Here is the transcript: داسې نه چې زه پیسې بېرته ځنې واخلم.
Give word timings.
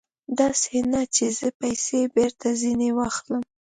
داسې 0.39 0.75
نه 0.91 1.01
چې 1.15 1.25
زه 1.37 1.47
پیسې 1.61 1.99
بېرته 2.15 2.47
ځنې 2.61 2.89
واخلم. 2.97 3.41